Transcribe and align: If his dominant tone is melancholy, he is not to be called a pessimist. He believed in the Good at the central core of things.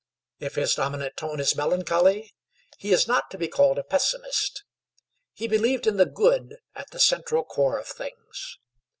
If 0.39 0.55
his 0.55 0.73
dominant 0.73 1.15
tone 1.15 1.39
is 1.39 1.55
melancholy, 1.55 2.33
he 2.79 2.91
is 2.91 3.07
not 3.07 3.29
to 3.29 3.37
be 3.37 3.47
called 3.47 3.77
a 3.77 3.83
pessimist. 3.83 4.63
He 5.31 5.47
believed 5.47 5.85
in 5.85 5.97
the 5.97 6.07
Good 6.07 6.57
at 6.73 6.89
the 6.89 6.99
central 6.99 7.43
core 7.43 7.77
of 7.77 7.85
things. 7.85 8.57